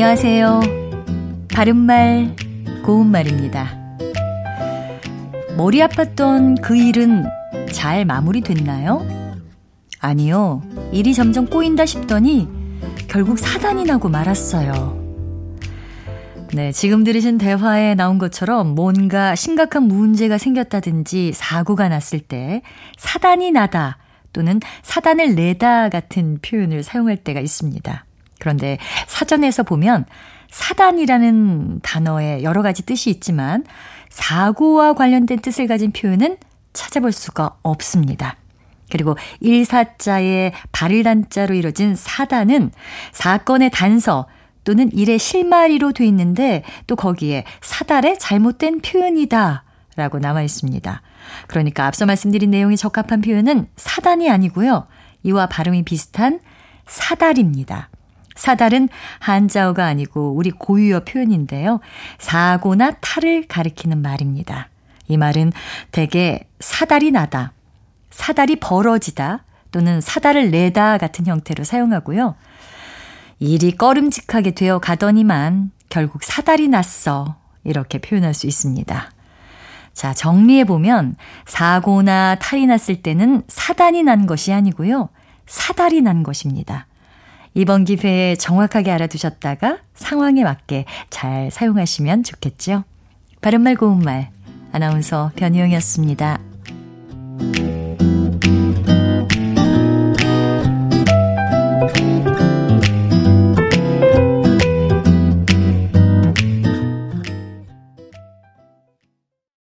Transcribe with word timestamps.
안녕하세요. 0.00 0.60
바른말, 1.52 2.36
고운말입니다. 2.84 3.98
머리 5.56 5.78
아팠던 5.78 6.62
그 6.62 6.76
일은 6.76 7.24
잘 7.72 8.04
마무리됐나요? 8.04 9.04
아니요. 9.98 10.62
일이 10.92 11.14
점점 11.14 11.46
꼬인다 11.46 11.84
싶더니 11.84 12.48
결국 13.08 13.40
사단이 13.40 13.86
나고 13.86 14.08
말았어요. 14.08 15.56
네, 16.54 16.70
지금 16.70 17.02
들으신 17.02 17.36
대화에 17.36 17.96
나온 17.96 18.18
것처럼 18.18 18.76
뭔가 18.76 19.34
심각한 19.34 19.82
문제가 19.82 20.38
생겼다든지 20.38 21.32
사고가 21.34 21.88
났을 21.88 22.20
때 22.20 22.62
사단이 22.98 23.50
나다 23.50 23.98
또는 24.32 24.60
사단을 24.84 25.34
내다 25.34 25.88
같은 25.88 26.38
표현을 26.40 26.84
사용할 26.84 27.16
때가 27.16 27.40
있습니다. 27.40 28.04
그런데 28.38 28.78
사전에서 29.06 29.62
보면 29.62 30.06
사단이라는 30.50 31.80
단어에 31.82 32.42
여러 32.42 32.62
가지 32.62 32.82
뜻이 32.82 33.10
있지만 33.10 33.64
사고와 34.08 34.94
관련된 34.94 35.40
뜻을 35.40 35.66
가진 35.66 35.92
표현은 35.92 36.38
찾아볼 36.72 37.12
수가 37.12 37.56
없습니다. 37.62 38.36
그리고 38.90 39.16
일사자의 39.40 40.52
발일단자로 40.72 41.54
이루어진 41.54 41.94
사단은 41.94 42.70
사건의 43.12 43.70
단서 43.70 44.26
또는 44.64 44.90
일의 44.92 45.18
실마리로 45.18 45.92
돼 45.92 46.06
있는데 46.06 46.62
또 46.86 46.96
거기에 46.96 47.44
사달의 47.60 48.18
잘못된 48.18 48.80
표현이다 48.80 49.64
라고 49.96 50.18
나와 50.18 50.42
있습니다. 50.42 51.02
그러니까 51.48 51.86
앞서 51.86 52.06
말씀드린 52.06 52.50
내용이 52.50 52.76
적합한 52.76 53.20
표현은 53.20 53.66
사단이 53.76 54.30
아니고요. 54.30 54.86
이와 55.24 55.46
발음이 55.46 55.82
비슷한 55.84 56.40
사달입니다. 56.86 57.90
사달은 58.38 58.88
한자어가 59.18 59.84
아니고 59.84 60.32
우리 60.34 60.52
고유어 60.52 61.00
표현인데요. 61.00 61.80
사고나 62.18 62.92
탈을 63.00 63.48
가리키는 63.48 64.00
말입니다. 64.00 64.68
이 65.08 65.16
말은 65.16 65.52
대개 65.90 66.40
사달이 66.60 67.10
나다, 67.10 67.52
사달이 68.10 68.56
벌어지다 68.56 69.44
또는 69.72 70.00
사달을 70.00 70.50
내다 70.50 70.98
같은 70.98 71.26
형태로 71.26 71.64
사용하고요. 71.64 72.36
일이 73.40 73.72
꺼름직하게 73.76 74.52
되어 74.52 74.78
가더니만 74.78 75.72
결국 75.88 76.22
사달이 76.22 76.68
났어. 76.68 77.36
이렇게 77.64 77.98
표현할 77.98 78.34
수 78.34 78.46
있습니다. 78.46 79.10
자, 79.92 80.14
정리해보면 80.14 81.16
사고나 81.44 82.36
탈이 82.36 82.66
났을 82.66 83.02
때는 83.02 83.42
사단이 83.48 84.04
난 84.04 84.26
것이 84.26 84.52
아니고요. 84.52 85.08
사달이 85.46 86.02
난 86.02 86.22
것입니다. 86.22 86.86
이번 87.58 87.84
기회에 87.84 88.36
정확하게 88.36 88.92
알아두셨다가 88.92 89.78
상황에 89.92 90.44
맞게 90.44 90.84
잘 91.10 91.50
사용하시면 91.50 92.22
좋겠죠. 92.22 92.84
바른말 93.40 93.74
고운말 93.74 94.30
아나운서 94.70 95.32
변희영이었습니다. 95.34 96.47